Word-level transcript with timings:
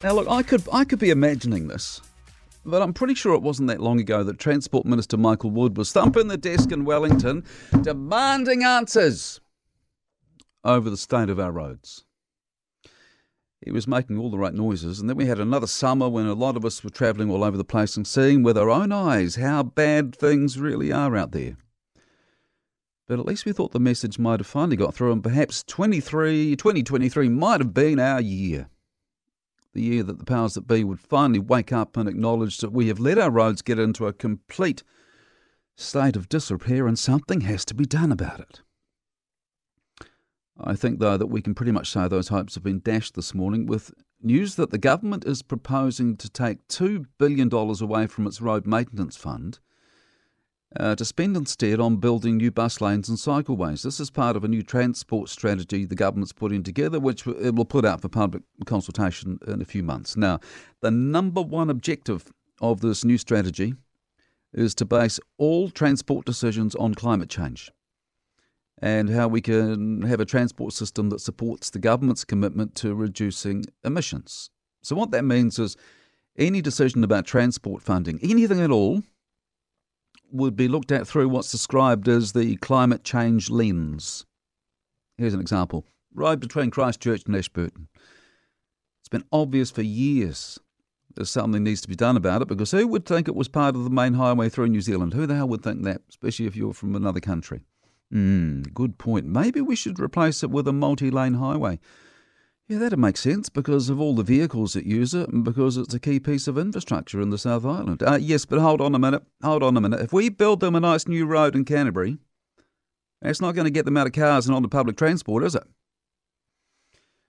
Now, 0.00 0.12
look, 0.12 0.28
I 0.28 0.44
could 0.44 0.62
I 0.72 0.84
could 0.84 1.00
be 1.00 1.10
imagining 1.10 1.66
this, 1.66 2.00
but 2.64 2.82
I'm 2.82 2.94
pretty 2.94 3.14
sure 3.14 3.34
it 3.34 3.42
wasn't 3.42 3.66
that 3.66 3.80
long 3.80 3.98
ago 3.98 4.22
that 4.22 4.38
Transport 4.38 4.86
Minister 4.86 5.16
Michael 5.16 5.50
Wood 5.50 5.76
was 5.76 5.90
thumping 5.90 6.28
the 6.28 6.36
desk 6.36 6.70
in 6.70 6.84
Wellington, 6.84 7.44
demanding 7.82 8.62
answers 8.62 9.40
over 10.62 10.88
the 10.88 10.96
state 10.96 11.28
of 11.28 11.40
our 11.40 11.50
roads. 11.50 12.04
He 13.60 13.72
was 13.72 13.88
making 13.88 14.18
all 14.18 14.30
the 14.30 14.38
right 14.38 14.54
noises, 14.54 15.00
and 15.00 15.10
then 15.10 15.16
we 15.16 15.26
had 15.26 15.40
another 15.40 15.66
summer 15.66 16.08
when 16.08 16.26
a 16.26 16.32
lot 16.32 16.56
of 16.56 16.64
us 16.64 16.84
were 16.84 16.90
travelling 16.90 17.28
all 17.28 17.42
over 17.42 17.56
the 17.56 17.64
place 17.64 17.96
and 17.96 18.06
seeing 18.06 18.44
with 18.44 18.56
our 18.56 18.70
own 18.70 18.92
eyes 18.92 19.34
how 19.34 19.64
bad 19.64 20.14
things 20.14 20.60
really 20.60 20.92
are 20.92 21.16
out 21.16 21.32
there. 21.32 21.56
But 23.08 23.18
at 23.18 23.26
least 23.26 23.46
we 23.46 23.52
thought 23.52 23.72
the 23.72 23.80
message 23.80 24.16
might 24.16 24.38
have 24.38 24.46
finally 24.46 24.76
got 24.76 24.94
through, 24.94 25.10
and 25.10 25.24
perhaps 25.24 25.64
23, 25.64 26.54
2023 26.54 27.28
might 27.30 27.58
have 27.60 27.74
been 27.74 27.98
our 27.98 28.20
year 28.20 28.68
the 29.78 29.84
year 29.84 30.02
that 30.02 30.18
the 30.18 30.24
powers 30.24 30.54
that 30.54 30.66
be 30.66 30.82
would 30.82 30.98
finally 30.98 31.38
wake 31.38 31.72
up 31.72 31.96
and 31.96 32.08
acknowledge 32.08 32.58
that 32.58 32.72
we 32.72 32.88
have 32.88 32.98
let 32.98 33.16
our 33.16 33.30
roads 33.30 33.62
get 33.62 33.78
into 33.78 34.08
a 34.08 34.12
complete 34.12 34.82
state 35.76 36.16
of 36.16 36.28
disrepair 36.28 36.88
and 36.88 36.98
something 36.98 37.42
has 37.42 37.64
to 37.64 37.74
be 37.74 37.84
done 37.84 38.10
about 38.10 38.40
it. 38.40 38.60
I 40.60 40.74
think, 40.74 40.98
though, 40.98 41.16
that 41.16 41.28
we 41.28 41.40
can 41.40 41.54
pretty 41.54 41.70
much 41.70 41.92
say 41.92 42.08
those 42.08 42.26
hopes 42.26 42.56
have 42.56 42.64
been 42.64 42.80
dashed 42.80 43.14
this 43.14 43.32
morning 43.32 43.66
with 43.66 43.94
news 44.20 44.56
that 44.56 44.70
the 44.70 44.78
government 44.78 45.24
is 45.24 45.42
proposing 45.42 46.16
to 46.16 46.28
take 46.28 46.66
$2 46.66 47.06
billion 47.16 47.48
away 47.52 48.08
from 48.08 48.26
its 48.26 48.40
road 48.40 48.66
maintenance 48.66 49.16
fund 49.16 49.60
uh, 50.76 50.94
to 50.94 51.04
spend 51.04 51.36
instead 51.36 51.80
on 51.80 51.96
building 51.96 52.36
new 52.36 52.50
bus 52.50 52.80
lanes 52.80 53.08
and 53.08 53.18
cycleways. 53.18 53.82
This 53.82 54.00
is 54.00 54.10
part 54.10 54.36
of 54.36 54.44
a 54.44 54.48
new 54.48 54.62
transport 54.62 55.28
strategy 55.28 55.84
the 55.84 55.94
government's 55.94 56.32
putting 56.32 56.62
together, 56.62 57.00
which 57.00 57.26
it 57.26 57.54
will 57.54 57.64
put 57.64 57.84
out 57.84 58.02
for 58.02 58.08
public 58.08 58.42
consultation 58.66 59.38
in 59.46 59.62
a 59.62 59.64
few 59.64 59.82
months. 59.82 60.16
Now, 60.16 60.40
the 60.80 60.90
number 60.90 61.40
one 61.40 61.70
objective 61.70 62.30
of 62.60 62.80
this 62.80 63.04
new 63.04 63.18
strategy 63.18 63.74
is 64.52 64.74
to 64.74 64.84
base 64.84 65.20
all 65.38 65.70
transport 65.70 66.26
decisions 66.26 66.74
on 66.74 66.94
climate 66.94 67.28
change 67.28 67.70
and 68.80 69.10
how 69.10 69.28
we 69.28 69.40
can 69.40 70.02
have 70.02 70.20
a 70.20 70.24
transport 70.24 70.72
system 70.72 71.10
that 71.10 71.20
supports 71.20 71.70
the 71.70 71.78
government's 71.78 72.24
commitment 72.24 72.74
to 72.76 72.94
reducing 72.94 73.64
emissions. 73.84 74.50
So, 74.82 74.94
what 74.94 75.10
that 75.10 75.24
means 75.24 75.58
is 75.58 75.76
any 76.36 76.62
decision 76.62 77.02
about 77.02 77.26
transport 77.26 77.82
funding, 77.82 78.20
anything 78.22 78.60
at 78.60 78.70
all, 78.70 79.02
would 80.30 80.56
be 80.56 80.68
looked 80.68 80.92
at 80.92 81.06
through 81.06 81.28
what's 81.28 81.50
described 81.50 82.08
as 82.08 82.32
the 82.32 82.56
climate 82.56 83.04
change 83.04 83.50
lens. 83.50 84.26
Here's 85.16 85.34
an 85.34 85.40
example 85.40 85.84
road 86.14 86.40
between 86.40 86.70
Christchurch 86.70 87.24
and 87.26 87.36
Ashburton. 87.36 87.88
It's 89.00 89.08
been 89.08 89.24
obvious 89.32 89.70
for 89.70 89.82
years 89.82 90.58
that 91.14 91.26
something 91.26 91.64
needs 91.64 91.80
to 91.80 91.88
be 91.88 91.96
done 91.96 92.16
about 92.16 92.42
it 92.42 92.48
because 92.48 92.70
who 92.70 92.86
would 92.86 93.06
think 93.06 93.28
it 93.28 93.34
was 93.34 93.48
part 93.48 93.74
of 93.74 93.84
the 93.84 93.90
main 93.90 94.14
highway 94.14 94.48
through 94.48 94.68
New 94.68 94.80
Zealand? 94.80 95.14
Who 95.14 95.26
the 95.26 95.34
hell 95.34 95.48
would 95.48 95.62
think 95.62 95.82
that, 95.82 96.02
especially 96.08 96.46
if 96.46 96.56
you're 96.56 96.74
from 96.74 96.94
another 96.94 97.20
country? 97.20 97.62
Hmm, 98.10 98.62
good 98.74 98.98
point. 98.98 99.26
Maybe 99.26 99.60
we 99.60 99.76
should 99.76 100.00
replace 100.00 100.42
it 100.42 100.50
with 100.50 100.66
a 100.68 100.72
multi 100.72 101.10
lane 101.10 101.34
highway. 101.34 101.78
Yeah, 102.68 102.76
that'd 102.78 102.98
make 102.98 103.16
sense 103.16 103.48
because 103.48 103.88
of 103.88 103.98
all 103.98 104.14
the 104.14 104.22
vehicles 104.22 104.74
that 104.74 104.84
use 104.84 105.14
it 105.14 105.30
and 105.30 105.42
because 105.42 105.78
it's 105.78 105.94
a 105.94 105.98
key 105.98 106.20
piece 106.20 106.46
of 106.46 106.58
infrastructure 106.58 107.18
in 107.18 107.30
the 107.30 107.38
South 107.38 107.64
Island. 107.64 108.02
Uh, 108.02 108.18
yes, 108.20 108.44
but 108.44 108.58
hold 108.58 108.82
on 108.82 108.94
a 108.94 108.98
minute. 108.98 109.22
Hold 109.42 109.62
on 109.62 109.78
a 109.78 109.80
minute. 109.80 110.00
If 110.00 110.12
we 110.12 110.28
build 110.28 110.60
them 110.60 110.74
a 110.74 110.80
nice 110.80 111.08
new 111.08 111.24
road 111.24 111.56
in 111.56 111.64
Canterbury, 111.64 112.18
that's 113.22 113.40
not 113.40 113.54
going 113.54 113.64
to 113.64 113.70
get 113.70 113.86
them 113.86 113.96
out 113.96 114.06
of 114.06 114.12
cars 114.12 114.46
and 114.46 114.54
onto 114.54 114.68
public 114.68 114.98
transport, 114.98 115.44
is 115.44 115.54
it? 115.54 115.64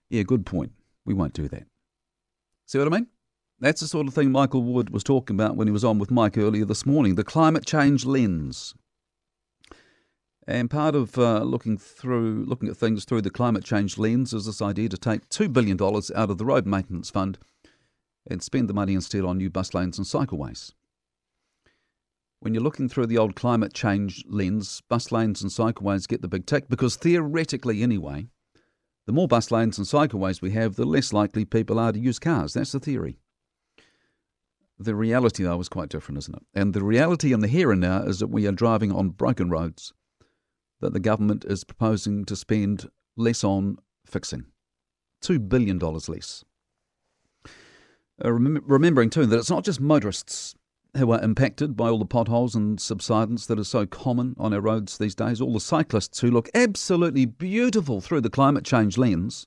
Yeah, 0.10 0.24
good 0.24 0.46
point. 0.46 0.74
We 1.06 1.14
won't 1.14 1.34
do 1.34 1.48
that. 1.48 1.64
See 2.66 2.78
what 2.78 2.88
I 2.88 2.98
mean? 2.98 3.08
That's 3.62 3.80
the 3.80 3.88
sort 3.88 4.08
of 4.08 4.14
thing 4.14 4.32
Michael 4.32 4.64
Wood 4.64 4.90
was 4.90 5.04
talking 5.06 5.38
about 5.38 5.56
when 5.56 5.68
he 5.68 5.72
was 5.72 5.86
on 5.86 6.00
with 6.00 6.12
Mike 6.12 6.38
earlier 6.38 6.66
this 6.66 6.86
morning 6.86 7.16
the 7.16 7.24
climate 7.24 7.66
change 7.66 8.06
lens. 8.06 8.76
And 10.48 10.70
part 10.70 10.96
of 10.96 11.18
uh, 11.18 11.44
looking 11.44 11.78
through, 11.78 12.46
looking 12.48 12.70
at 12.70 12.78
things 12.78 13.06
through 13.06 13.22
the 13.22 13.30
climate 13.30 13.64
change 13.64 13.98
lens 13.98 14.34
is 14.34 14.46
this 14.46 14.62
idea 14.62 14.90
to 14.90 14.98
take 14.98 15.30
$2 15.30 15.52
billion 15.52 15.80
out 15.82 16.30
of 16.30 16.38
the 16.38 16.46
road 16.46 16.66
maintenance 16.66 17.10
fund 17.10 17.38
and 18.30 18.42
spend 18.42 18.70
the 18.70 18.74
money 18.74 18.94
instead 18.94 19.24
on 19.24 19.38
new 19.38 19.50
bus 19.50 19.74
lanes 19.74 19.98
and 19.98 20.08
cycleways. 20.08 20.74
When 22.40 22.54
you're 22.54 22.64
looking 22.64 22.88
through 22.88 23.08
the 23.08 23.18
old 23.18 23.36
climate 23.36 23.74
change 23.74 24.24
lens, 24.28 24.82
bus 24.88 25.12
lanes 25.12 25.42
and 25.42 25.52
cycleways 25.52 26.08
get 26.08 26.22
the 26.22 26.28
big 26.28 26.46
tick 26.46 26.70
because 26.70 26.96
theoretically, 26.96 27.84
anyway, 27.84 28.28
the 29.06 29.14
more 29.14 29.28
bus 29.28 29.52
lanes 29.52 29.78
and 29.78 29.86
cycleways 29.86 30.42
we 30.42 30.52
have, 30.52 30.76
the 30.76 30.86
less 30.86 31.12
likely 31.12 31.44
people 31.44 31.80
are 31.80 31.92
to 31.92 32.00
use 32.00 32.18
cars. 32.18 32.54
That's 32.54 32.72
the 32.72 32.80
theory. 32.80 33.18
The 34.78 34.96
reality, 34.96 35.44
though, 35.44 35.60
is 35.60 35.68
quite 35.68 35.90
different, 35.90 36.20
isn't 36.20 36.36
it? 36.38 36.44
And 36.54 36.74
the 36.74 36.84
reality 36.84 37.34
in 37.34 37.42
the 37.42 37.50
here 37.50 37.72
and 37.72 37.82
now 37.82 38.04
is 38.04 38.20
that 38.20 38.28
we 38.28 38.48
are 38.48 38.54
driving 38.54 38.94
on 38.94 39.10
broken 39.10 39.50
roads 39.50 39.94
that 40.82 40.94
the 40.94 41.00
government 41.00 41.46
is 41.46 41.64
proposing 41.64 42.26
to 42.26 42.36
spend 42.36 42.90
less 43.18 43.44
on 43.44 43.78
fixing 44.06 44.46
$2 45.24 45.50
billion 45.50 45.78
less. 45.80 46.44
Uh, 48.24 48.32
rem- 48.32 48.64
remembering 48.66 49.10
too 49.10 49.26
that 49.26 49.38
it's 49.38 49.50
not 49.50 49.64
just 49.64 49.80
motorists 49.80 50.56
who 50.98 51.12
are 51.12 51.22
impacted 51.22 51.78
by 51.78 51.88
all 51.88 52.00
the 52.00 52.06
potholes 52.06 52.56
and 52.56 52.82
subsidence 52.82 53.46
that 53.46 53.60
are 53.60 53.64
so 53.64 53.86
common 53.86 54.36
on 54.40 54.54
our 54.54 54.62
roads 54.62 54.98
these 54.98 55.16
days, 55.16 55.40
all 55.40 55.54
the 55.54 55.60
cyclists 55.60 56.20
who 56.20 56.32
look 56.32 56.50
absolutely 56.54 57.26
beautiful 57.26 58.02
through 58.02 58.22
the 58.22 58.30
climate 58.30 58.66
change 58.66 58.98
lens. 58.98 59.46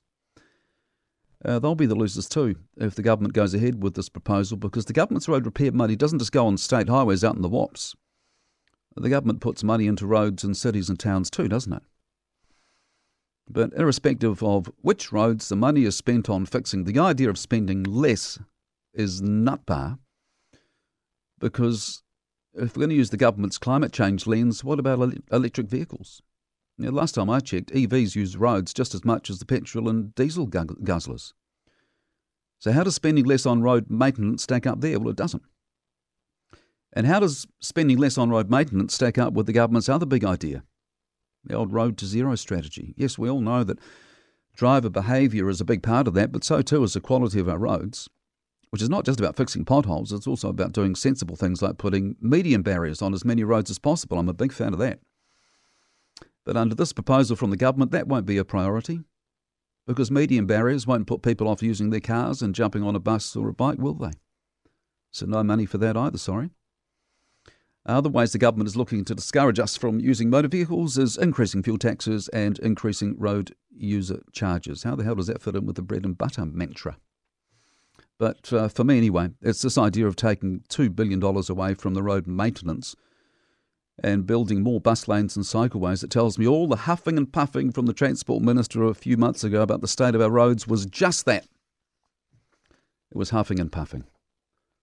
Uh, 1.43 1.59
they'll 1.59 1.75
be 1.75 1.85
the 1.85 1.95
losers 1.95 2.29
too 2.29 2.55
if 2.77 2.95
the 2.95 3.01
government 3.01 3.33
goes 3.33 3.53
ahead 3.53 3.83
with 3.83 3.95
this 3.95 4.07
proposal 4.07 4.55
because 4.55 4.85
the 4.85 4.93
government's 4.93 5.27
road 5.27 5.45
repair 5.45 5.73
money 5.73 5.95
doesn't 5.95 6.19
just 6.19 6.31
go 6.31 6.47
on 6.47 6.57
state 6.57 6.87
highways 6.87 7.23
out 7.23 7.35
in 7.35 7.41
the 7.41 7.49
WAPs. 7.49 7.95
The 8.95 9.09
government 9.09 9.41
puts 9.41 9.63
money 9.63 9.87
into 9.87 10.05
roads 10.05 10.43
in 10.43 10.53
cities 10.53 10.89
and 10.89 10.99
towns 10.99 11.29
too, 11.29 11.47
doesn't 11.47 11.73
it? 11.73 11.83
But 13.49 13.73
irrespective 13.75 14.41
of 14.43 14.71
which 14.81 15.11
roads 15.11 15.49
the 15.49 15.55
money 15.55 15.83
is 15.83 15.97
spent 15.97 16.29
on 16.29 16.45
fixing, 16.45 16.83
the 16.83 16.99
idea 16.99 17.29
of 17.29 17.37
spending 17.37 17.83
less 17.83 18.39
is 18.93 19.21
nut 19.21 19.65
bar 19.65 19.97
because 21.39 22.03
if 22.53 22.75
we're 22.75 22.81
going 22.81 22.91
to 22.91 22.95
use 22.95 23.09
the 23.09 23.17
government's 23.17 23.57
climate 23.57 23.91
change 23.91 24.25
lens, 24.25 24.63
what 24.63 24.79
about 24.79 25.13
electric 25.31 25.67
vehicles? 25.67 26.21
Now, 26.77 26.89
last 26.89 27.15
time 27.15 27.29
I 27.29 27.39
checked, 27.39 27.71
EVs 27.71 28.15
use 28.15 28.37
roads 28.37 28.73
just 28.73 28.95
as 28.95 29.03
much 29.03 29.29
as 29.29 29.39
the 29.39 29.45
petrol 29.45 29.89
and 29.89 30.15
diesel 30.15 30.47
guzzlers. 30.47 31.33
So, 32.59 32.71
how 32.71 32.83
does 32.83 32.95
spending 32.95 33.25
less 33.25 33.45
on 33.45 33.61
road 33.61 33.89
maintenance 33.89 34.43
stack 34.43 34.65
up 34.65 34.81
there? 34.81 34.99
Well, 34.99 35.09
it 35.09 35.17
doesn't. 35.17 35.43
And 36.95 37.07
how 37.07 37.19
does 37.19 37.47
spending 37.59 37.97
less 37.97 38.17
on 38.17 38.29
road 38.29 38.49
maintenance 38.49 38.93
stack 38.93 39.17
up 39.17 39.33
with 39.33 39.47
the 39.47 39.53
government's 39.53 39.89
other 39.89 40.05
big 40.05 40.23
idea? 40.23 40.63
The 41.43 41.55
old 41.55 41.73
road 41.73 41.97
to 41.97 42.05
zero 42.05 42.35
strategy. 42.35 42.93
Yes, 42.95 43.17
we 43.17 43.29
all 43.29 43.41
know 43.41 43.63
that 43.63 43.79
driver 44.55 44.89
behaviour 44.89 45.49
is 45.49 45.59
a 45.59 45.65
big 45.65 45.81
part 45.81 46.07
of 46.07 46.13
that, 46.13 46.31
but 46.31 46.43
so 46.43 46.61
too 46.61 46.83
is 46.83 46.93
the 46.93 47.01
quality 47.01 47.39
of 47.39 47.49
our 47.49 47.57
roads, 47.57 48.07
which 48.69 48.81
is 48.81 48.89
not 48.89 49.05
just 49.05 49.19
about 49.19 49.35
fixing 49.35 49.65
potholes, 49.65 50.13
it's 50.13 50.27
also 50.27 50.49
about 50.49 50.71
doing 50.71 50.95
sensible 50.95 51.35
things 51.35 51.61
like 51.61 51.77
putting 51.77 52.15
median 52.21 52.61
barriers 52.61 53.01
on 53.01 53.13
as 53.13 53.25
many 53.25 53.43
roads 53.43 53.71
as 53.71 53.79
possible. 53.79 54.19
I'm 54.19 54.29
a 54.29 54.33
big 54.33 54.53
fan 54.53 54.73
of 54.73 54.79
that. 54.79 54.99
But 56.45 56.57
under 56.57 56.75
this 56.75 56.93
proposal 56.93 57.35
from 57.35 57.49
the 57.49 57.57
government, 57.57 57.91
that 57.91 58.07
won't 58.07 58.25
be 58.25 58.37
a 58.37 58.45
priority 58.45 58.99
because 59.87 60.11
median 60.11 60.45
barriers 60.45 60.87
won't 60.87 61.07
put 61.07 61.21
people 61.21 61.47
off 61.47 61.63
using 61.63 61.89
their 61.89 61.99
cars 61.99 62.41
and 62.41 62.55
jumping 62.55 62.83
on 62.83 62.95
a 62.95 62.99
bus 62.99 63.35
or 63.35 63.49
a 63.49 63.53
bike, 63.53 63.79
will 63.79 63.95
they? 63.95 64.11
So, 65.11 65.25
no 65.25 65.43
money 65.43 65.65
for 65.65 65.77
that 65.79 65.97
either, 65.97 66.17
sorry. 66.17 66.51
Other 67.85 68.09
ways 68.09 68.31
the 68.31 68.37
government 68.37 68.69
is 68.69 68.77
looking 68.77 69.03
to 69.05 69.15
discourage 69.15 69.59
us 69.59 69.75
from 69.75 69.99
using 69.99 70.29
motor 70.29 70.47
vehicles 70.47 70.97
is 70.97 71.17
increasing 71.17 71.61
fuel 71.63 71.77
taxes 71.77 72.29
and 72.29 72.57
increasing 72.59 73.15
road 73.17 73.53
user 73.75 74.21
charges. 74.31 74.83
How 74.83 74.95
the 74.95 75.03
hell 75.03 75.15
does 75.15 75.27
that 75.27 75.41
fit 75.41 75.55
in 75.55 75.65
with 75.65 75.75
the 75.75 75.81
bread 75.81 76.05
and 76.05 76.17
butter 76.17 76.45
mantra? 76.45 76.97
But 78.17 78.53
uh, 78.53 78.69
for 78.69 78.85
me, 78.85 78.97
anyway, 78.97 79.31
it's 79.41 79.61
this 79.61 79.77
idea 79.77 80.07
of 80.07 80.15
taking 80.15 80.61
$2 80.69 80.95
billion 80.95 81.21
away 81.21 81.73
from 81.73 81.93
the 81.93 82.03
road 82.03 82.25
maintenance 82.25 82.95
and 84.01 84.25
building 84.25 84.61
more 84.61 84.79
bus 84.79 85.07
lanes 85.09 85.35
and 85.35 85.45
cycleways 85.45 86.01
that 86.01 86.09
tells 86.09 86.39
me 86.39 86.47
all 86.47 86.67
the 86.67 86.75
huffing 86.75 87.17
and 87.17 87.33
puffing 87.33 87.71
from 87.71 87.85
the 87.85 87.93
Transport 87.93 88.41
Minister 88.41 88.83
a 88.83 88.93
few 88.93 89.17
months 89.17 89.43
ago 89.43 89.61
about 89.61 89.81
the 89.81 89.87
state 89.89 90.15
of 90.15 90.21
our 90.21 90.29
roads 90.29 90.67
was 90.67 90.85
just 90.85 91.25
that. 91.25 91.47
It 93.11 93.17
was 93.17 93.31
huffing 93.31 93.59
and 93.59 93.71
puffing. 93.71 94.05